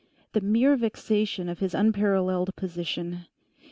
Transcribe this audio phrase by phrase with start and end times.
[0.33, 3.27] The mere vexation of his unparalleled position.